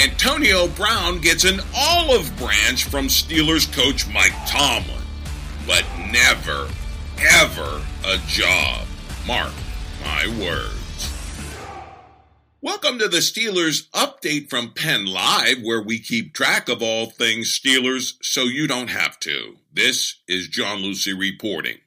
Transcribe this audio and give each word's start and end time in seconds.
Antonio 0.00 0.68
Brown 0.68 1.20
gets 1.20 1.42
an 1.42 1.58
olive 1.76 2.32
branch 2.36 2.84
from 2.84 3.08
Steelers 3.08 3.66
coach 3.74 4.06
Mike 4.06 4.36
Tomlin, 4.46 5.02
but 5.66 5.84
never, 6.12 6.68
ever 7.18 7.82
a 8.06 8.16
job. 8.28 8.86
Mark 9.26 9.52
my 10.04 10.28
words. 10.40 11.10
Welcome 12.60 13.00
to 13.00 13.08
the 13.08 13.16
Steelers 13.16 13.90
update 13.90 14.48
from 14.48 14.72
Penn 14.72 15.04
Live, 15.04 15.62
where 15.64 15.82
we 15.82 15.98
keep 15.98 16.32
track 16.32 16.68
of 16.68 16.80
all 16.80 17.06
things 17.06 17.58
Steelers 17.58 18.18
so 18.22 18.44
you 18.44 18.68
don't 18.68 18.90
have 18.90 19.18
to. 19.20 19.56
This 19.72 20.20
is 20.28 20.46
John 20.46 20.78
Lucy 20.78 21.12
reporting. 21.12 21.78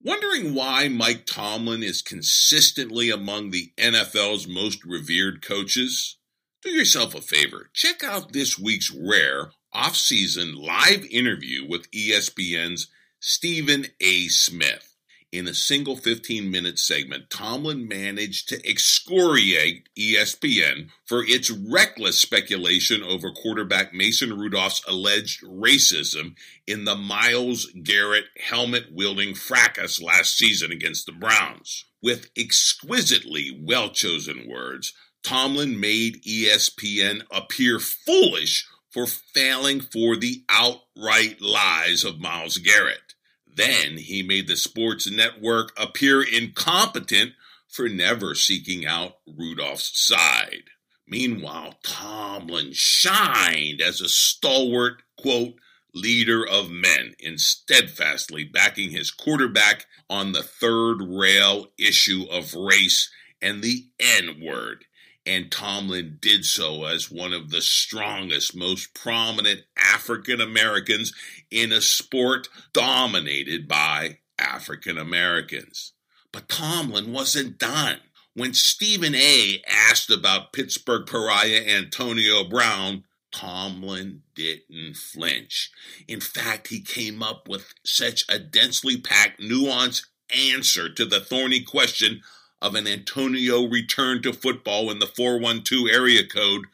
Wondering 0.00 0.54
why 0.54 0.86
Mike 0.86 1.26
Tomlin 1.26 1.82
is 1.82 2.02
consistently 2.02 3.10
among 3.10 3.50
the 3.50 3.72
NFL's 3.76 4.46
most 4.46 4.84
revered 4.84 5.42
coaches? 5.44 6.17
Do 6.60 6.70
yourself 6.70 7.14
a 7.14 7.20
favor. 7.20 7.70
Check 7.72 8.02
out 8.02 8.32
this 8.32 8.58
week's 8.58 8.92
rare 8.92 9.52
off-season 9.72 10.56
live 10.56 11.04
interview 11.08 11.64
with 11.64 11.88
ESPN's 11.92 12.88
Stephen 13.20 13.86
A. 14.00 14.26
Smith. 14.26 14.96
In 15.30 15.46
a 15.46 15.54
single 15.54 15.94
15 15.94 16.50
minute 16.50 16.80
segment, 16.80 17.30
Tomlin 17.30 17.86
managed 17.86 18.48
to 18.48 18.68
excoriate 18.68 19.88
ESPN 19.96 20.88
for 21.04 21.22
its 21.22 21.48
reckless 21.48 22.18
speculation 22.18 23.04
over 23.04 23.30
quarterback 23.30 23.94
Mason 23.94 24.36
Rudolph's 24.36 24.82
alleged 24.88 25.44
racism 25.44 26.34
in 26.66 26.86
the 26.86 26.96
Myles 26.96 27.70
Garrett 27.84 28.24
helmet 28.48 28.86
wielding 28.90 29.34
fracas 29.34 30.02
last 30.02 30.36
season 30.36 30.72
against 30.72 31.06
the 31.06 31.12
Browns. 31.12 31.84
With 32.02 32.30
exquisitely 32.36 33.60
well 33.62 33.90
chosen 33.90 34.48
words, 34.48 34.92
Tomlin 35.28 35.78
made 35.78 36.22
ESPN 36.24 37.20
appear 37.30 37.78
foolish 37.78 38.66
for 38.90 39.06
failing 39.06 39.82
for 39.82 40.16
the 40.16 40.42
outright 40.48 41.42
lies 41.42 42.02
of 42.02 42.18
Myles 42.18 42.56
Garrett. 42.56 43.12
Then 43.46 43.98
he 43.98 44.22
made 44.22 44.48
the 44.48 44.56
sports 44.56 45.06
network 45.10 45.78
appear 45.78 46.22
incompetent 46.22 47.32
for 47.68 47.90
never 47.90 48.34
seeking 48.34 48.86
out 48.86 49.16
Rudolph's 49.26 50.00
side. 50.00 50.70
Meanwhile, 51.06 51.74
Tomlin 51.82 52.70
shined 52.72 53.82
as 53.82 54.00
a 54.00 54.08
stalwart, 54.08 55.02
quote, 55.18 55.56
leader 55.92 56.42
of 56.46 56.70
men 56.70 57.14
in 57.18 57.36
steadfastly 57.36 58.44
backing 58.44 58.92
his 58.92 59.10
quarterback 59.10 59.84
on 60.08 60.32
the 60.32 60.42
third 60.42 61.02
rail 61.02 61.66
issue 61.78 62.24
of 62.30 62.54
race 62.54 63.10
and 63.42 63.62
the 63.62 63.88
N 64.00 64.40
word 64.42 64.86
and 65.28 65.52
Tomlin 65.52 66.16
did 66.22 66.46
so 66.46 66.86
as 66.86 67.10
one 67.10 67.34
of 67.34 67.50
the 67.50 67.60
strongest, 67.60 68.56
most 68.56 68.94
prominent 68.94 69.60
African 69.76 70.40
Americans 70.40 71.12
in 71.50 71.70
a 71.70 71.82
sport 71.82 72.48
dominated 72.72 73.68
by 73.68 74.20
African 74.38 74.96
Americans. 74.96 75.92
But 76.32 76.48
Tomlin 76.48 77.12
wasn't 77.12 77.58
done. 77.58 77.98
When 78.32 78.54
Stephen 78.54 79.14
A. 79.14 79.62
asked 79.68 80.10
about 80.10 80.54
Pittsburgh 80.54 81.06
pariah 81.06 81.62
Antonio 81.66 82.44
Brown, 82.44 83.04
Tomlin 83.30 84.22
didn't 84.34 84.96
flinch. 84.96 85.70
In 86.06 86.20
fact, 86.20 86.68
he 86.68 86.80
came 86.80 87.22
up 87.22 87.48
with 87.48 87.74
such 87.84 88.24
a 88.30 88.38
densely 88.38 88.98
packed, 88.98 89.42
nuanced 89.42 90.06
answer 90.34 90.88
to 90.88 91.04
the 91.04 91.20
thorny 91.20 91.62
question 91.62 92.22
of 92.60 92.74
an 92.74 92.86
Antonio 92.86 93.66
return 93.66 94.22
to 94.22 94.32
football 94.32 94.90
in 94.90 94.98
the 94.98 95.06
412 95.06 95.88
area 95.92 96.26
code, 96.26 96.66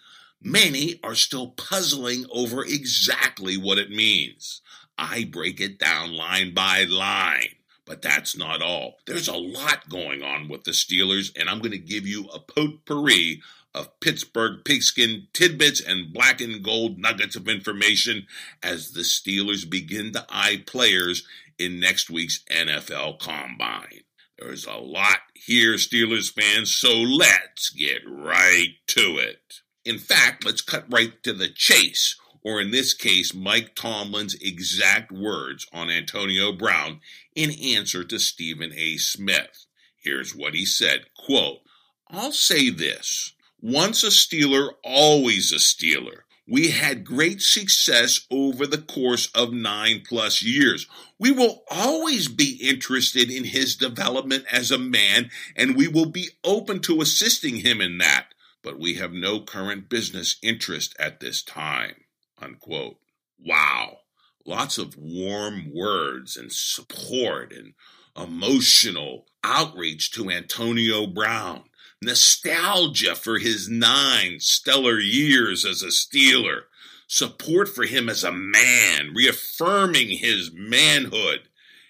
many 0.42 0.98
are 1.02 1.14
still 1.14 1.48
puzzling 1.48 2.26
over 2.30 2.64
exactly 2.64 3.56
what 3.56 3.78
it 3.78 3.90
means. 3.90 4.62
I 4.96 5.24
break 5.24 5.60
it 5.60 5.78
down 5.78 6.14
line 6.14 6.54
by 6.54 6.84
line. 6.84 7.56
But 7.86 8.00
that's 8.00 8.36
not 8.36 8.62
all. 8.62 8.96
There's 9.06 9.28
a 9.28 9.36
lot 9.36 9.90
going 9.90 10.22
on 10.22 10.48
with 10.48 10.64
the 10.64 10.70
Steelers, 10.70 11.30
and 11.38 11.50
I'm 11.50 11.58
going 11.58 11.72
to 11.72 11.78
give 11.78 12.06
you 12.06 12.28
a 12.32 12.40
potpourri 12.40 13.42
of 13.74 14.00
Pittsburgh 14.00 14.64
pigskin 14.64 15.26
tidbits 15.34 15.80
and 15.80 16.12
black 16.12 16.40
and 16.40 16.62
gold 16.62 16.98
nuggets 16.98 17.36
of 17.36 17.48
information 17.48 18.26
as 18.62 18.92
the 18.92 19.00
Steelers 19.00 19.68
begin 19.68 20.12
to 20.12 20.24
eye 20.30 20.62
players 20.64 21.26
in 21.58 21.80
next 21.80 22.08
week's 22.08 22.42
NFL 22.50 23.18
Combine. 23.18 24.02
There's 24.38 24.66
a 24.66 24.76
lot 24.76 25.20
here, 25.34 25.74
Steelers 25.74 26.32
fans, 26.32 26.74
so 26.74 26.92
let's 26.92 27.70
get 27.70 28.02
right 28.06 28.74
to 28.88 29.18
it. 29.18 29.60
In 29.84 29.98
fact, 29.98 30.44
let's 30.44 30.60
cut 30.60 30.86
right 30.88 31.22
to 31.22 31.32
the 31.32 31.48
chase, 31.48 32.16
or 32.42 32.60
in 32.60 32.70
this 32.70 32.94
case, 32.94 33.32
Mike 33.32 33.74
Tomlin's 33.74 34.34
exact 34.34 35.12
words 35.12 35.66
on 35.72 35.90
Antonio 35.90 36.52
Brown 36.52 37.00
in 37.34 37.50
answer 37.50 38.02
to 38.04 38.18
Stephen 38.18 38.72
A. 38.76 38.96
Smith. 38.96 39.66
Here's 39.96 40.34
what 40.34 40.54
he 40.54 40.66
said, 40.66 41.06
quote, 41.16 41.60
I'll 42.08 42.32
say 42.32 42.70
this. 42.70 43.32
Once 43.60 44.02
a 44.02 44.08
Steeler, 44.08 44.72
always 44.84 45.52
a 45.52 45.56
Steeler. 45.56 46.23
We 46.46 46.70
had 46.70 47.06
great 47.06 47.40
success 47.40 48.26
over 48.30 48.66
the 48.66 48.82
course 48.82 49.30
of 49.34 49.54
nine 49.54 50.02
plus 50.06 50.42
years. 50.42 50.86
We 51.18 51.32
will 51.32 51.64
always 51.70 52.28
be 52.28 52.58
interested 52.62 53.30
in 53.30 53.44
his 53.44 53.76
development 53.76 54.44
as 54.52 54.70
a 54.70 54.78
man, 54.78 55.30
and 55.56 55.74
we 55.74 55.88
will 55.88 56.06
be 56.06 56.30
open 56.44 56.80
to 56.80 57.00
assisting 57.00 57.56
him 57.56 57.80
in 57.80 57.96
that. 57.98 58.34
But 58.62 58.78
we 58.78 58.94
have 58.94 59.12
no 59.12 59.40
current 59.40 59.88
business 59.88 60.36
interest 60.42 60.94
at 60.98 61.20
this 61.20 61.42
time. 61.42 62.04
Unquote. 62.40 62.96
Wow. 63.38 63.98
Lots 64.44 64.76
of 64.76 64.98
warm 64.98 65.72
words 65.74 66.36
and 66.36 66.52
support 66.52 67.52
and 67.52 67.72
emotional 68.16 69.26
outreach 69.42 70.12
to 70.12 70.30
Antonio 70.30 71.06
Brown 71.06 71.64
nostalgia 72.04 73.14
for 73.14 73.38
his 73.38 73.68
nine 73.68 74.38
stellar 74.40 74.98
years 74.98 75.64
as 75.64 75.82
a 75.82 75.86
Steeler, 75.86 76.62
support 77.06 77.68
for 77.68 77.84
him 77.84 78.08
as 78.08 78.24
a 78.24 78.32
man, 78.32 79.12
reaffirming 79.14 80.08
his 80.08 80.50
manhood 80.52 81.48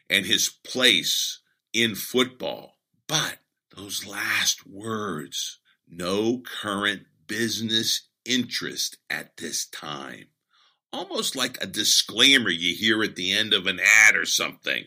and 0.09 0.27
his 0.27 0.49
place 0.49 1.41
in 1.73 1.95
football. 1.95 2.79
But 3.07 3.39
those 3.77 4.07
last 4.07 4.67
words, 4.67 5.59
no 5.89 6.41
current 6.41 7.03
business 7.27 8.09
interest 8.25 8.99
at 9.11 9.37
this 9.37 9.67
time. 9.67 10.27
Almost 10.93 11.35
like 11.35 11.59
a 11.61 11.67
disclaimer 11.67 12.51
you 12.51 12.75
hear 12.75 13.03
at 13.03 13.17
the 13.17 13.33
end 13.33 13.53
of 13.53 13.67
an 13.67 13.81
ad 13.81 14.15
or 14.15 14.27
something. 14.27 14.85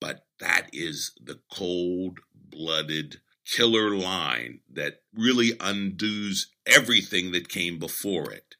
But 0.00 0.24
that 0.40 0.70
is 0.72 1.12
the 1.22 1.40
cold 1.52 2.18
blooded 2.34 3.20
killer 3.46 3.96
line 3.96 4.60
that 4.72 5.02
really 5.14 5.52
undoes 5.60 6.48
everything 6.66 7.32
that 7.32 7.48
came 7.48 7.78
before 7.78 8.32
it. 8.32 8.56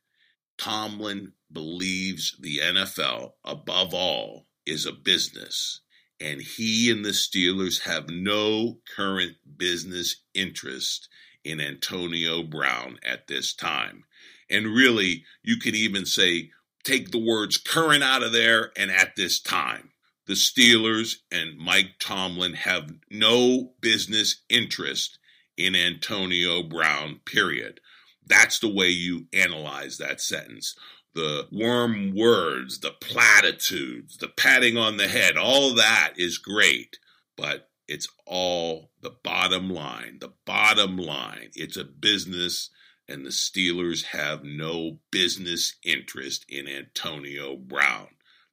Tomlin 0.58 1.32
believes 1.50 2.37
the 2.40 2.58
NFL, 2.58 3.32
above 3.44 3.94
all, 3.94 4.46
is 4.67 4.87
a 4.87 4.93
business, 4.93 5.81
and 6.20 6.40
he 6.40 6.90
and 6.90 7.05
the 7.05 7.11
Steelers 7.11 7.82
have 7.82 8.08
no 8.08 8.79
current 8.96 9.37
business 9.56 10.23
interest 10.34 11.08
in 11.44 11.61
Antonio 11.61 12.43
Brown 12.43 12.99
at 13.05 13.26
this 13.26 13.52
time. 13.52 14.05
And 14.49 14.67
really, 14.67 15.25
you 15.43 15.56
could 15.56 15.75
even 15.75 16.06
say, 16.06 16.50
take 16.85 17.11
the 17.11 17.19
words 17.19 17.56
current 17.56 18.02
out 18.02 18.23
of 18.23 18.32
there 18.32 18.70
and 18.76 18.90
at 18.90 19.17
this 19.17 19.40
time 19.40 19.92
the 20.27 20.35
Steelers 20.35 21.17
and 21.31 21.59
Mike 21.59 21.99
Tomlin 21.99 22.55
have 22.55 22.95
no 23.11 23.73
business 23.81 24.43
interest 24.49 25.19
in 25.57 25.75
Antonio 25.75 26.63
Brown, 26.63 27.21
period. 27.27 27.81
That's 28.27 28.59
the 28.59 28.73
way 28.73 28.89
you 28.89 29.27
analyze 29.33 29.99
that 29.99 30.21
sentence. 30.21 30.77
The 31.15 31.47
warm 31.51 32.15
words, 32.15 32.81
the 32.81 32.93
platitudes, 32.93 34.17
the 34.17 34.29
patting 34.29 34.79
on 34.79 34.97
the 34.97 35.09
head, 35.09 35.37
all 35.37 35.75
that 35.75 36.15
is 36.17 36.39
great, 36.39 36.99
but 37.37 37.69
it's 37.89 38.09
all 38.25 38.91
the 39.03 39.15
bottom 39.23 39.69
line. 39.69 40.19
The 40.21 40.33
bottom 40.47 40.97
line. 40.97 41.51
It's 41.55 41.77
a 41.77 41.85
business 41.85 42.71
and 43.09 43.27
the 43.27 43.31
Steelers 43.31 44.05
have 44.05 44.45
no 44.45 44.99
business 45.11 45.75
interest 45.85 46.47
in 46.49 46.69
Antonio 46.69 47.57
Brown. 47.57 48.09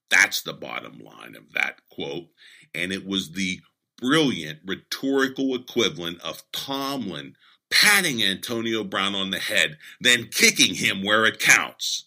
That's 0.10 0.42
the 0.42 0.54
bottom 0.54 1.00
line 1.00 1.36
of 1.36 1.54
that 1.54 1.82
quote. 1.90 2.28
And 2.74 2.92
it 2.92 3.06
was 3.06 3.32
the 3.32 3.62
brilliant 3.98 4.60
rhetorical 4.66 5.56
equivalent 5.56 6.22
of 6.22 6.44
Tomlin 6.52 7.36
patting 7.70 8.24
Antonio 8.24 8.84
Brown 8.84 9.16
on 9.16 9.30
the 9.32 9.40
head, 9.40 9.78
then 10.02 10.30
kicking 10.32 10.76
him 10.76 11.04
where 11.04 11.26
it 11.26 11.40
counts. 11.40 12.06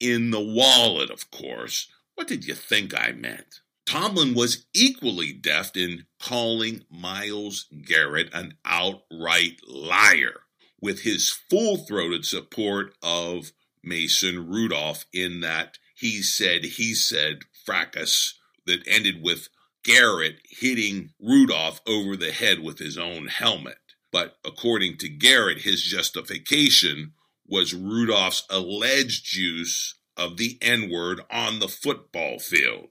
In 0.00 0.30
the 0.30 0.40
wallet, 0.40 1.10
of 1.10 1.30
course. 1.30 1.88
What 2.14 2.28
did 2.28 2.46
you 2.46 2.54
think 2.54 2.94
I 2.98 3.12
meant? 3.12 3.60
Tomlin 3.86 4.34
was 4.34 4.64
equally 4.72 5.32
deft 5.32 5.76
in 5.76 6.06
calling 6.20 6.84
Myles 6.90 7.66
Garrett 7.84 8.32
an 8.32 8.54
outright 8.64 9.60
liar, 9.66 10.40
with 10.80 11.00
his 11.00 11.28
full 11.28 11.78
throated 11.78 12.24
support 12.24 12.94
of 13.02 13.52
Mason 13.82 14.48
Rudolph 14.48 15.04
in 15.12 15.40
that 15.40 15.78
he 16.04 16.20
said, 16.20 16.62
he 16.64 16.92
said 16.92 17.38
fracas 17.64 18.38
that 18.66 18.86
ended 18.86 19.22
with 19.22 19.48
Garrett 19.82 20.36
hitting 20.44 21.14
Rudolph 21.18 21.80
over 21.86 22.14
the 22.14 22.30
head 22.30 22.60
with 22.60 22.78
his 22.78 22.98
own 22.98 23.28
helmet. 23.28 23.78
But 24.12 24.36
according 24.44 24.98
to 24.98 25.08
Garrett, 25.08 25.62
his 25.62 25.82
justification 25.82 27.12
was 27.46 27.72
Rudolph's 27.72 28.44
alleged 28.50 29.34
use 29.34 29.94
of 30.14 30.36
the 30.36 30.58
N 30.60 30.90
word 30.90 31.22
on 31.30 31.58
the 31.58 31.68
football 31.68 32.38
field. 32.38 32.88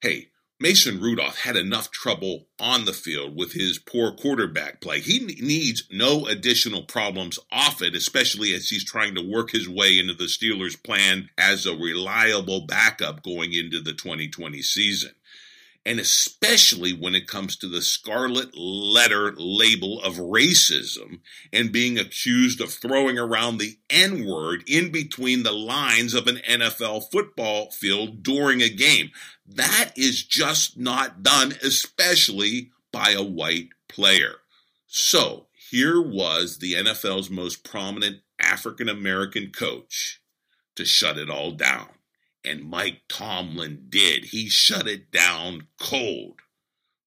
Hey, 0.00 0.30
Mason 0.58 1.00
Rudolph 1.00 1.40
had 1.40 1.54
enough 1.54 1.90
trouble 1.90 2.48
on 2.58 2.86
the 2.86 2.94
field 2.94 3.36
with 3.36 3.52
his 3.52 3.78
poor 3.78 4.12
quarterback 4.12 4.80
play. 4.80 5.00
He 5.00 5.18
needs 5.18 5.84
no 5.90 6.26
additional 6.26 6.84
problems 6.84 7.38
off 7.52 7.82
it, 7.82 7.94
especially 7.94 8.54
as 8.54 8.68
he's 8.68 8.84
trying 8.84 9.14
to 9.16 9.22
work 9.22 9.50
his 9.50 9.68
way 9.68 9.98
into 9.98 10.14
the 10.14 10.24
Steelers' 10.24 10.82
plan 10.82 11.28
as 11.36 11.66
a 11.66 11.76
reliable 11.76 12.62
backup 12.62 13.22
going 13.22 13.52
into 13.52 13.82
the 13.82 13.92
2020 13.92 14.62
season 14.62 15.10
and 15.86 16.00
especially 16.00 16.92
when 16.92 17.14
it 17.14 17.28
comes 17.28 17.56
to 17.56 17.68
the 17.68 17.80
scarlet 17.80 18.56
letter 18.58 19.32
label 19.36 20.02
of 20.02 20.16
racism 20.16 21.20
and 21.52 21.70
being 21.70 21.96
accused 21.96 22.60
of 22.60 22.72
throwing 22.72 23.16
around 23.16 23.58
the 23.58 23.78
N 23.88 24.26
word 24.26 24.64
in 24.66 24.90
between 24.90 25.44
the 25.44 25.52
lines 25.52 26.12
of 26.12 26.26
an 26.26 26.38
NFL 26.38 27.08
football 27.12 27.70
field 27.70 28.24
during 28.24 28.60
a 28.60 28.68
game. 28.68 29.12
That 29.46 29.92
is 29.96 30.24
just 30.24 30.76
not 30.76 31.22
done, 31.22 31.54
especially 31.62 32.72
by 32.90 33.12
a 33.12 33.22
white 33.22 33.68
player. 33.88 34.38
So 34.88 35.46
here 35.70 36.02
was 36.02 36.58
the 36.58 36.72
NFL's 36.72 37.30
most 37.30 37.62
prominent 37.62 38.22
African 38.40 38.88
American 38.88 39.52
coach 39.52 40.20
to 40.74 40.84
shut 40.84 41.16
it 41.16 41.30
all 41.30 41.52
down. 41.52 41.95
And 42.46 42.68
Mike 42.68 43.02
Tomlin 43.08 43.86
did. 43.88 44.26
He 44.26 44.48
shut 44.48 44.86
it 44.86 45.10
down 45.10 45.68
cold. 45.80 46.40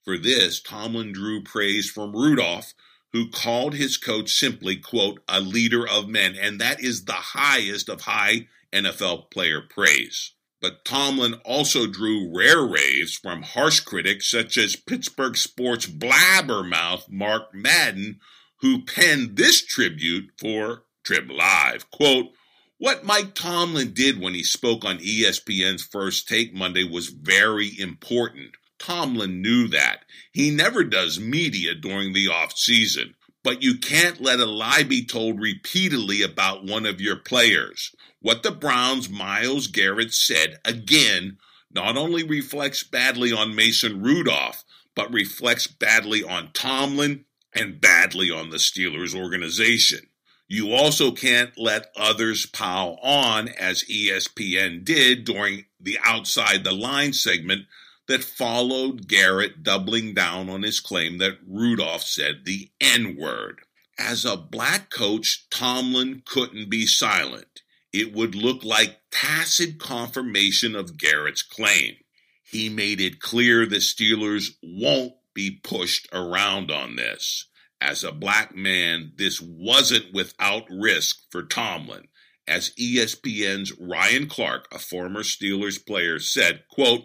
For 0.04 0.18
this, 0.18 0.62
Tomlin 0.62 1.12
drew 1.12 1.44
praise 1.44 1.90
from 1.90 2.16
Rudolph, 2.16 2.74
who 3.12 3.30
called 3.30 3.76
his 3.76 3.98
coach 3.98 4.32
simply, 4.32 4.76
quote, 4.76 5.22
a 5.28 5.40
leader 5.40 5.88
of 5.88 6.08
men. 6.08 6.36
And 6.36 6.60
that 6.60 6.84
is 6.84 7.06
the 7.06 7.14
highest 7.14 7.90
of 7.90 8.02
high 8.02 8.48
NFL 8.74 9.32
player 9.32 9.62
praise. 9.62 10.34
But 10.62 10.84
Tomlin 10.84 11.36
also 11.46 11.88
drew 11.88 12.36
rare 12.36 12.66
raves 12.66 13.16
from 13.16 13.44
harsh 13.44 13.80
critics 13.80 14.30
such 14.30 14.58
as 14.58 14.76
Pittsburgh 14.76 15.38
sports 15.38 15.86
blabbermouth 15.86 17.10
Mark 17.10 17.54
Madden, 17.54 18.20
who 18.62 18.84
penned 18.84 19.38
this 19.38 19.64
tribute 19.64 20.32
for 20.38 20.84
Trib 21.04 21.32
Live. 21.32 21.90
Quote, 21.92 22.34
what 22.80 23.04
Mike 23.04 23.36
Tomlin 23.36 23.94
did 23.94 24.20
when 24.20 24.34
he 24.34 24.44
spoke 24.44 24.86
on 24.86 25.00
ESPN's 25.00 25.84
first 25.84 26.28
take 26.28 26.54
Monday 26.54 26.84
was 26.84 27.10
very 27.10 27.78
important. 27.78 28.56
Tomlin 28.80 29.42
knew 29.42 29.68
that. 29.68 30.06
He 30.32 30.50
never 30.50 30.86
does 30.86 31.20
media 31.20 31.76
during 31.76 32.14
the 32.14 32.30
off 32.30 32.58
season. 32.58 33.16
But 33.44 33.62
you 33.62 33.78
can't 33.78 34.22
let 34.22 34.40
a 34.40 34.46
lie 34.46 34.84
be 34.84 35.06
told 35.06 35.42
repeatedly 35.42 36.22
about 36.22 36.66
one 36.66 36.86
of 36.86 37.02
your 37.02 37.16
players. 37.18 37.94
What 38.22 38.44
the 38.44 38.52
Browns' 38.52 39.10
Myles 39.10 39.68
Garrett 39.68 40.14
said, 40.14 40.60
again, 40.66 41.38
not 41.72 41.98
only 41.98 42.24
reflects 42.24 42.84
badly 42.84 43.32
on 43.32 43.56
Mason 43.56 44.02
Rudolph, 44.02 44.64
but 44.96 45.14
reflects 45.14 45.68
badly 45.68 46.24
on 46.24 46.52
Tomlin 46.54 47.26
and 47.54 47.80
badly 47.80 48.30
on 48.32 48.50
the 48.50 48.58
Steelers 48.58 49.16
organization. 49.16 50.09
You 50.52 50.74
also 50.74 51.12
can't 51.12 51.56
let 51.60 51.92
others 51.96 52.48
pile 52.48 52.98
on, 53.04 53.50
as 53.50 53.84
ESPN 53.84 54.84
did 54.84 55.24
during 55.24 55.66
the 55.80 56.00
outside 56.04 56.64
the 56.64 56.74
line 56.74 57.14
segment 57.14 57.68
that 58.08 58.24
followed 58.24 59.08
Garrett 59.08 59.62
doubling 59.62 60.16
down 60.16 60.50
on 60.50 60.64
his 60.64 60.80
claim 60.80 61.20
that 61.20 61.38
Rudolph 61.48 62.02
said 62.02 62.46
the 62.46 62.72
N 62.82 63.16
word. 63.16 63.62
As 64.00 64.26
a 64.26 64.36
black 64.36 64.90
coach, 64.90 65.46
Tomlin 65.52 66.24
couldn't 66.26 66.68
be 66.68 66.88
silent. 66.88 67.62
It 67.94 68.12
would 68.14 68.34
look 68.34 68.64
like 68.64 69.02
tacit 69.12 69.78
confirmation 69.78 70.76
of 70.76 70.98
Garrett's 70.98 71.44
claim. 71.44 71.98
He 72.42 72.70
made 72.70 73.00
it 73.00 73.20
clear 73.20 73.68
the 73.68 73.76
Steelers 73.76 74.56
won't 74.64 75.14
be 75.36 75.52
pushed 75.52 76.08
around 76.12 76.72
on 76.72 76.96
this 76.96 77.49
as 77.82 78.04
a 78.04 78.12
black 78.12 78.56
man, 78.56 79.14
this 79.16 79.42
wasn't 79.42 80.14
without 80.14 80.64
risk 80.70 81.24
for 81.32 81.44
Tomlin. 81.44 82.08
As 82.48 82.72
ESPN's 82.72 83.74
Ryan 83.80 84.28
Clark, 84.28 84.68
a 84.74 84.80
former 84.80 85.22
Steelers 85.22 85.84
player, 85.86 86.20
said, 86.20 86.64
quote, 86.70 87.04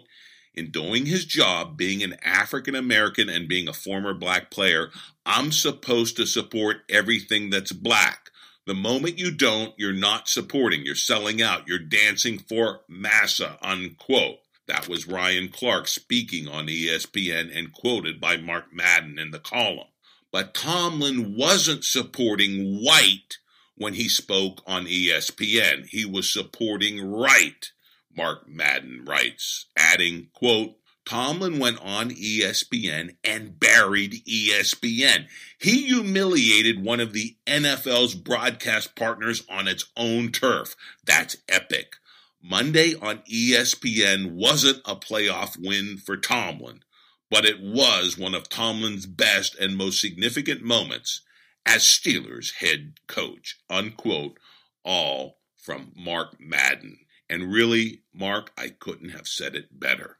in 0.53 0.71
doing 0.71 1.05
his 1.05 1.25
job, 1.25 1.77
being 1.77 2.01
an 2.01 2.15
African 2.23 2.75
American 2.75 3.29
and 3.29 3.47
being 3.47 3.67
a 3.67 3.73
former 3.73 4.13
black 4.13 4.49
player, 4.49 4.89
I'm 5.25 5.51
supposed 5.51 6.17
to 6.17 6.25
support 6.25 6.77
everything 6.89 7.49
that's 7.49 7.71
black. 7.71 8.31
The 8.65 8.73
moment 8.73 9.19
you 9.19 9.31
don't, 9.31 9.73
you're 9.77 9.93
not 9.93 10.27
supporting, 10.27 10.83
you're 10.83 10.95
selling 10.95 11.41
out, 11.41 11.67
you're 11.67 11.77
dancing 11.77 12.39
for 12.39 12.81
massa, 12.87 13.57
unquote. 13.61 14.39
That 14.67 14.87
was 14.89 15.07
Ryan 15.07 15.49
Clark 15.49 15.87
speaking 15.87 16.47
on 16.47 16.65
ESPN 16.65 17.55
and 17.55 17.71
quoted 17.71 18.19
by 18.19 18.37
Mark 18.37 18.73
Madden 18.73 19.19
in 19.19 19.29
the 19.29 19.39
column. 19.39 19.87
But 20.35 20.53
Tomlin 20.53 21.37
wasn't 21.37 21.85
supporting 21.85 22.83
white 22.83 23.37
when 23.75 23.93
he 23.93 24.09
spoke 24.09 24.61
on 24.67 24.85
ESPN. 24.85 25.87
He 25.87 26.03
was 26.03 26.29
supporting 26.29 27.09
right, 27.09 27.71
Mark 28.13 28.45
Madden 28.45 29.05
writes, 29.07 29.67
adding, 29.77 30.27
quote, 30.33 30.75
Tomlin 31.05 31.57
went 31.57 31.79
on 31.79 32.09
ESPN 32.09 33.15
and 33.23 33.57
buried 33.57 34.25
ESPN. 34.25 35.27
He 35.57 35.83
humiliated 35.83 36.83
one 36.83 36.99
of 36.99 37.13
the 37.13 37.37
NFL's 37.47 38.13
broadcast 38.13 38.93
partners 38.93 39.41
on 39.49 39.69
its 39.69 39.85
own 39.95 40.33
turf. 40.33 40.75
That's 41.05 41.37
epic. 41.47 41.95
Monday 42.43 42.93
on 42.95 43.19
ESPN 43.19 44.33
wasn't 44.33 44.81
a 44.83 44.97
playoff 44.97 45.57
win 45.57 45.95
for 45.95 46.17
Tomlin 46.17 46.81
but 47.29 47.45
it 47.45 47.61
was 47.61 48.17
one 48.17 48.35
of 48.35 48.49
Tomlin's 48.49 49.05
best 49.05 49.55
and 49.55 49.77
most 49.77 49.99
significant 49.99 50.61
moments 50.61 51.21
as 51.65 51.83
Steelers 51.83 52.55
head 52.55 52.93
coach. 53.07 53.57
Unquote. 53.69 54.37
All 54.83 55.39
from 55.57 55.91
Mark 55.95 56.39
Madden. 56.39 56.99
And 57.29 57.51
really, 57.51 58.03
Mark, 58.13 58.51
I 58.57 58.69
couldn't 58.69 59.09
have 59.09 59.27
said 59.27 59.55
it 59.55 59.79
better. 59.79 60.17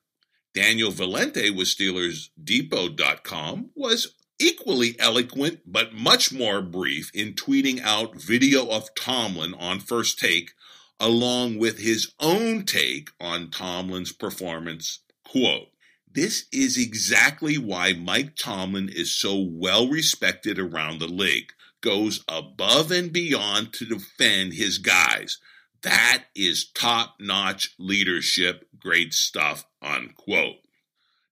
Daniel 0.55 0.91
Valente 0.91 1.55
with 1.55 1.67
SteelersDepot.com 1.67 3.69
was 3.75 4.15
equally 4.39 4.99
eloquent 4.99 5.59
but 5.65 5.93
much 5.93 6.33
more 6.33 6.61
brief 6.61 7.11
in 7.13 7.33
tweeting 7.33 7.81
out 7.81 8.15
video 8.15 8.67
of 8.69 8.93
Tomlin 8.95 9.53
on 9.53 9.79
first 9.79 10.17
take, 10.17 10.51
along 10.99 11.59
with 11.59 11.79
his 11.79 12.13
own 12.19 12.63
take 12.63 13.09
on 13.19 13.51
Tomlin's 13.51 14.11
performance. 14.11 14.99
Quote, 15.25 15.67
this 16.15 16.45
is 16.53 16.77
exactly 16.77 17.57
why 17.57 17.91
Mike 17.91 18.37
Tomlin 18.37 18.87
is 18.87 19.13
so 19.13 19.37
well 19.37 19.89
respected 19.89 20.57
around 20.57 20.99
the 20.99 21.07
league. 21.07 21.51
Goes 21.81 22.23
above 22.29 22.89
and 22.89 23.11
beyond 23.11 23.73
to 23.73 23.85
defend 23.85 24.53
his 24.53 24.77
guys. 24.77 25.39
That 25.83 26.23
is 26.33 26.71
top 26.71 27.17
notch 27.19 27.75
leadership. 27.77 28.65
Great 28.79 29.13
stuff, 29.13 29.65
unquote. 29.81 30.55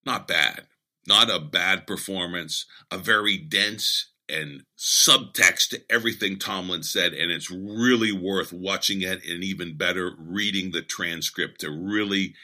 Not 0.06 0.28
bad. 0.28 0.68
Not 1.08 1.32
a 1.32 1.40
bad 1.40 1.88
performance. 1.88 2.66
A 2.92 2.98
very 2.98 3.38
dense 3.38 4.12
and 4.28 4.64
subtext 4.78 5.70
to 5.70 5.82
everything 5.90 6.38
Tomlin 6.38 6.84
said, 6.84 7.14
and 7.14 7.32
it's 7.32 7.50
really 7.50 8.12
worth 8.12 8.52
watching 8.52 9.02
it 9.02 9.24
and 9.26 9.44
even 9.44 9.78
better 9.78 10.12
reading 10.18 10.72
the 10.72 10.82
transcript 10.82 11.62
to 11.62 11.72
really 11.72 12.36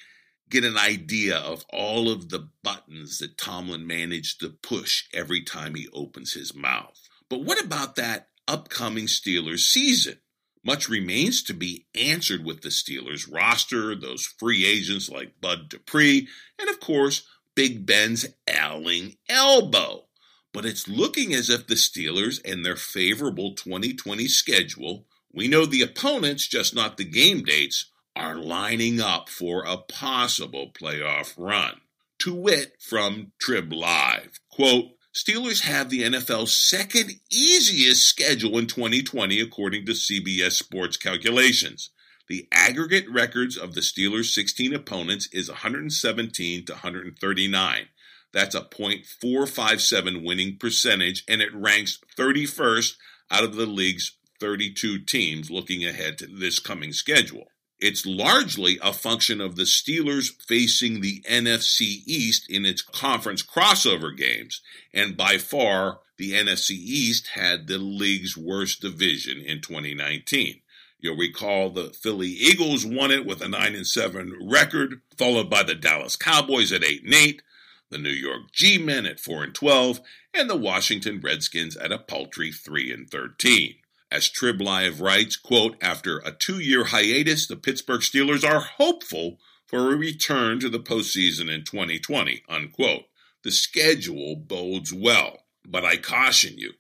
get 0.50 0.64
an 0.64 0.78
idea 0.78 1.38
of 1.38 1.66
all 1.70 2.10
of 2.10 2.30
the 2.30 2.50
buttons 2.64 3.20
that 3.20 3.38
Tomlin 3.38 3.86
managed 3.86 4.40
to 4.40 4.50
push 4.50 5.06
every 5.14 5.44
time 5.44 5.76
he 5.76 5.88
opens 5.94 6.34
his 6.34 6.56
mouth. 6.56 7.00
But 7.30 7.44
what 7.44 7.64
about 7.64 7.96
that 7.96 8.30
upcoming 8.48 9.06
Steelers 9.06 9.60
season? 9.60 10.18
Much 10.64 10.90
remains 10.90 11.42
to 11.44 11.54
be 11.54 11.88
answered 11.96 12.44
with 12.44 12.62
the 12.62 12.70
Steelers 12.70 13.32
roster, 13.32 13.96
those 13.96 14.26
free 14.26 14.66
agents 14.66 15.10
like 15.10 15.40
Bud 15.40 15.70
Dupree, 15.70 16.28
and 16.60 16.70
of 16.70 16.80
course, 16.80 17.26
Big 17.56 17.86
Ben's 17.86 18.26
ailing 18.48 19.16
elbow. 19.30 20.06
But 20.54 20.66
it's 20.66 20.88
looking 20.88 21.34
as 21.34 21.50
if 21.50 21.68
the 21.68 21.76
Steelers 21.76 22.40
and 22.44 22.66
their 22.66 22.76
favorable 22.76 23.54
2020 23.54 24.28
schedule, 24.28 25.06
we 25.32 25.48
know 25.48 25.66
the 25.66 25.84
opponents, 25.84 26.48
just 26.48 26.74
not 26.74 26.98
the 26.98 27.06
game 27.06 27.44
dates, 27.44 27.92
are 28.16 28.36
lining 28.36 29.00
up 29.00 29.30
for 29.30 29.64
a 29.64 29.78
possible 29.78 30.72
playoff 30.74 31.34
run. 31.38 31.82
To 32.20 32.36
wit 32.36 32.74
from 32.80 33.32
Trib 33.40 33.72
Live, 33.72 34.40
quote, 34.52 34.92
Steelers 35.14 35.64
have 35.64 35.90
the 35.90 36.04
NFL's 36.04 36.54
second 36.54 37.20
easiest 37.32 38.06
schedule 38.06 38.58
in 38.58 38.68
2020, 38.68 39.40
according 39.40 39.86
to 39.86 39.94
CBS 39.94 40.52
Sports 40.52 40.98
calculations. 40.98 41.90
The 42.28 42.48
aggregate 42.52 43.10
records 43.10 43.58
of 43.58 43.74
the 43.74 43.82
Steelers' 43.82 44.34
16 44.34 44.74
opponents 44.74 45.28
is 45.32 45.50
117 45.50 46.66
to 46.66 46.74
139. 46.74 47.88
That's 48.32 48.54
a 48.54 48.62
.457 48.62 50.24
winning 50.24 50.58
percentage, 50.58 51.24
and 51.28 51.42
it 51.42 51.56
ranks 51.56 52.00
31st 52.16 52.94
out 53.32 53.44
of 53.44 53.56
the 53.56 53.66
league's 53.66 54.16
32 54.40 55.00
teams 55.00 55.50
looking 55.50 55.84
ahead 55.84 56.18
to 56.20 56.28
this 56.28 56.60
coming 56.60 56.94
schedule. 56.94 57.48
It's 57.80 58.06
largely 58.06 58.78
a 58.82 58.92
function 58.92 59.40
of 59.40 59.56
the 59.56 59.64
Steelers 59.64 60.32
facing 60.46 61.00
the 61.00 61.22
NFC 61.22 62.04
East 62.06 62.50
in 62.50 62.66
its 62.66 62.82
conference 62.82 63.42
crossover 63.42 64.16
games, 64.16 64.62
and 64.94 65.16
by 65.16 65.38
far, 65.38 66.00
the 66.18 66.34
NFC 66.34 66.72
East 66.72 67.28
had 67.36 67.68
the 67.68 67.78
league's 67.78 68.36
worst 68.36 68.82
division 68.82 69.40
in 69.40 69.62
2019. 69.62 70.60
You'll 71.00 71.16
recall 71.16 71.70
the 71.70 71.92
Philly 71.92 72.28
Eagles 72.28 72.86
won 72.86 73.12
it 73.12 73.26
with 73.26 73.42
a 73.42 73.48
9 73.48 73.74
and 73.74 73.88
7 73.88 74.38
record, 74.42 75.00
followed 75.18 75.50
by 75.50 75.64
the 75.64 75.76
Dallas 75.76 76.18
Cowboys 76.18 76.74
at 76.74 76.84
8 76.84 77.06
and 77.06 77.14
8, 77.14 77.42
the 77.90 77.98
New 77.98 78.10
York 78.10 78.52
G-Men 78.52 79.06
at 79.06 79.22
4 79.22 79.44
and 79.46 79.56
12, 79.56 80.02
and 80.34 80.50
the 80.50 80.58
Washington 80.58 81.22
Redskins 81.24 81.78
at 81.78 81.94
a 81.94 81.98
paltry 81.98 82.52
3 82.52 82.92
and 82.92 83.10
13. 83.10 83.76
As 84.12 84.28
Trib 84.28 84.60
Live 84.60 85.02
writes, 85.02 85.36
quote, 85.36 85.78
after 85.82 86.18
a 86.20 86.32
two 86.32 86.60
year 86.60 86.86
hiatus, 86.86 87.46
the 87.46 87.56
Pittsburgh 87.56 88.02
Steelers 88.02 88.44
are 88.44 88.60
hopeful 88.60 89.40
for 89.68 89.92
a 89.92 89.98
return 89.98 90.60
to 90.62 90.70
the 90.70 90.80
postseason 90.80 91.50
in 91.50 91.64
2020, 91.64 92.44
unquote. 92.50 93.04
The 93.44 93.52
schedule 93.52 94.36
bodes 94.36 94.92
well, 94.92 95.44
but 95.64 95.86
I 95.86 95.98
caution 95.98 96.58
you. 96.58 96.74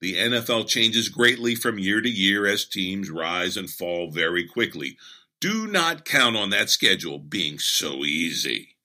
The 0.00 0.14
NFL 0.14 0.66
changes 0.66 1.08
greatly 1.08 1.54
from 1.54 1.78
year 1.78 2.00
to 2.00 2.10
year 2.10 2.46
as 2.46 2.64
teams 2.64 3.08
rise 3.08 3.56
and 3.56 3.70
fall 3.70 4.10
very 4.10 4.44
quickly. 4.44 4.98
Do 5.40 5.68
not 5.68 6.04
count 6.04 6.36
on 6.36 6.50
that 6.50 6.68
schedule 6.68 7.20
being 7.20 7.60
so 7.60 8.04
easy. 8.04 8.76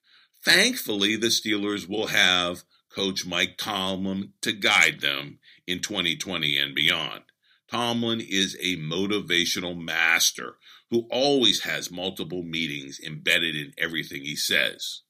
Thankfully, 0.46 1.16
the 1.16 1.28
Steelers 1.28 1.90
will 1.90 2.08
have 2.08 2.64
Coach 2.90 3.26
Mike 3.26 3.58
Tomlin 3.58 4.34
to 4.42 4.54
guide 4.54 5.02
them 5.02 5.40
in 5.66 5.82
2020 5.82 6.58
and 6.58 6.76
beyond. 6.76 7.24
Tomlin 7.70 8.22
is 8.22 8.56
a 8.62 8.78
motivational 8.78 9.78
master 9.78 10.58
who 10.90 11.08
always 11.12 11.64
has 11.64 11.92
multiple 11.92 12.44
meanings 12.44 13.00
embedded 13.06 13.56
in 13.56 13.74
everything 13.78 14.24
he 14.24 14.36
says. 14.36 15.02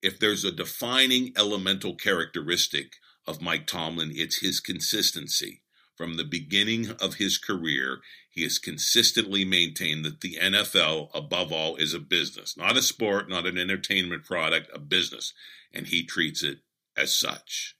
If 0.00 0.18
there's 0.20 0.44
a 0.44 0.52
defining 0.52 1.32
elemental 1.36 1.96
characteristic 1.96 2.94
of 3.26 3.42
Mike 3.42 3.66
Tomlin, 3.66 4.12
it's 4.14 4.40
his 4.40 4.60
consistency. 4.60 5.62
From 5.96 6.16
the 6.16 6.24
beginning 6.24 6.90
of 7.00 7.14
his 7.14 7.38
career, 7.38 7.98
he 8.30 8.44
has 8.44 8.60
consistently 8.60 9.44
maintained 9.44 10.04
that 10.04 10.20
the 10.20 10.38
NFL, 10.40 11.10
above 11.12 11.52
all, 11.52 11.74
is 11.74 11.92
a 11.92 11.98
business, 11.98 12.56
not 12.56 12.76
a 12.76 12.82
sport, 12.82 13.28
not 13.28 13.46
an 13.46 13.58
entertainment 13.58 14.24
product, 14.24 14.70
a 14.72 14.78
business, 14.78 15.34
and 15.72 15.88
he 15.88 16.04
treats 16.04 16.44
it 16.44 16.58
as 16.96 17.12
such. 17.12 17.74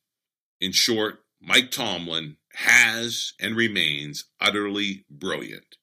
In 0.60 0.72
short, 0.72 1.20
Mike 1.40 1.70
Tomlin 1.70 2.38
has 2.58 3.34
and 3.38 3.56
remains 3.56 4.24
utterly 4.40 5.04
brilliant, 5.08 5.76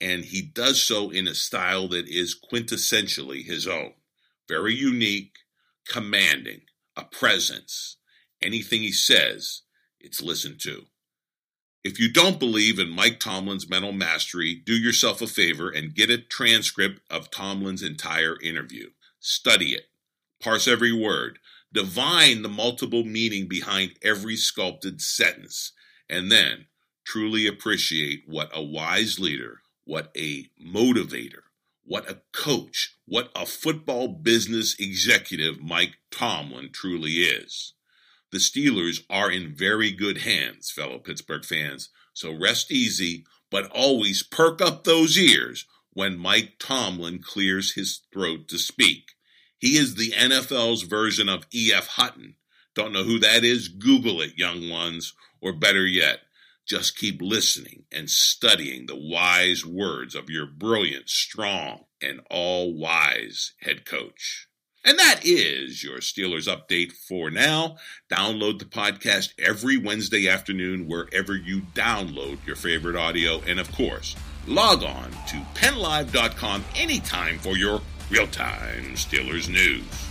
and 0.00 0.24
he 0.24 0.40
does 0.40 0.80
so 0.80 1.10
in 1.10 1.26
a 1.26 1.34
style 1.34 1.88
that 1.88 2.06
is 2.06 2.38
quintessentially 2.40 3.44
his 3.44 3.66
own. 3.66 3.92
Very 4.48 4.72
unique, 4.72 5.38
commanding, 5.88 6.60
a 6.96 7.02
presence. 7.02 7.96
Anything 8.40 8.82
he 8.82 8.92
says, 8.92 9.62
it's 9.98 10.22
listened 10.22 10.60
to. 10.60 10.84
If 11.82 11.98
you 11.98 12.12
don't 12.12 12.38
believe 12.38 12.78
in 12.78 12.90
Mike 12.90 13.18
Tomlin's 13.18 13.68
mental 13.68 13.92
mastery, 13.92 14.54
do 14.54 14.74
yourself 14.74 15.20
a 15.20 15.26
favor 15.26 15.68
and 15.68 15.96
get 15.96 16.10
a 16.10 16.18
transcript 16.18 17.00
of 17.10 17.32
Tomlin's 17.32 17.82
entire 17.82 18.40
interview. 18.40 18.90
Study 19.18 19.70
it. 19.70 19.86
Parse 20.40 20.68
every 20.68 20.92
word. 20.92 21.40
Divine 21.72 22.42
the 22.42 22.48
multiple 22.48 23.02
meaning 23.02 23.48
behind 23.48 23.98
every 24.00 24.36
sculpted 24.36 25.00
sentence 25.00 25.72
and 26.10 26.30
then 26.30 26.66
truly 27.04 27.46
appreciate 27.46 28.24
what 28.26 28.50
a 28.52 28.62
wise 28.62 29.18
leader, 29.18 29.60
what 29.84 30.10
a 30.16 30.50
motivator, 30.62 31.42
what 31.84 32.10
a 32.10 32.20
coach, 32.32 32.96
what 33.06 33.30
a 33.34 33.46
football 33.46 34.08
business 34.08 34.76
executive 34.78 35.60
Mike 35.60 35.96
Tomlin 36.10 36.70
truly 36.72 37.12
is. 37.12 37.74
The 38.32 38.38
Steelers 38.38 39.00
are 39.08 39.30
in 39.30 39.54
very 39.54 39.90
good 39.90 40.18
hands, 40.18 40.70
fellow 40.70 40.98
Pittsburgh 40.98 41.44
fans, 41.44 41.88
so 42.12 42.32
rest 42.32 42.70
easy, 42.70 43.24
but 43.50 43.70
always 43.70 44.22
perk 44.22 44.60
up 44.60 44.84
those 44.84 45.18
ears 45.18 45.66
when 45.92 46.18
Mike 46.18 46.54
Tomlin 46.58 47.20
clears 47.22 47.74
his 47.74 48.02
throat 48.12 48.46
to 48.48 48.58
speak. 48.58 49.12
He 49.58 49.76
is 49.76 49.96
the 49.96 50.12
NFL's 50.12 50.82
version 50.82 51.28
of 51.28 51.46
E.F. 51.52 51.86
Hutton. 51.88 52.36
Don't 52.74 52.92
know 52.92 53.04
who 53.04 53.18
that 53.18 53.44
is? 53.44 53.68
Google 53.68 54.20
it, 54.20 54.38
young 54.38 54.68
ones, 54.70 55.14
or 55.40 55.52
better 55.52 55.86
yet, 55.86 56.20
just 56.66 56.96
keep 56.96 57.20
listening 57.20 57.84
and 57.90 58.08
studying 58.08 58.86
the 58.86 58.96
wise 58.96 59.66
words 59.66 60.14
of 60.14 60.30
your 60.30 60.46
brilliant, 60.46 61.08
strong, 61.08 61.84
and 62.00 62.20
all 62.30 62.72
wise 62.74 63.54
head 63.62 63.84
coach. 63.84 64.46
And 64.84 64.98
that 64.98 65.20
is 65.24 65.84
your 65.84 65.98
Steelers 65.98 66.48
update 66.48 66.92
for 66.92 67.30
now. 67.30 67.76
Download 68.10 68.58
the 68.58 68.64
podcast 68.64 69.34
every 69.38 69.76
Wednesday 69.76 70.28
afternoon 70.28 70.88
wherever 70.88 71.34
you 71.34 71.62
download 71.74 72.38
your 72.46 72.56
favorite 72.56 72.96
audio. 72.96 73.40
And 73.46 73.60
of 73.60 73.70
course, 73.72 74.16
log 74.46 74.82
on 74.82 75.10
to 75.10 75.36
pennlive.com 75.54 76.64
anytime 76.76 77.38
for 77.38 77.56
your 77.56 77.82
real 78.10 78.26
time 78.28 78.94
Steelers 78.94 79.48
news. 79.48 80.09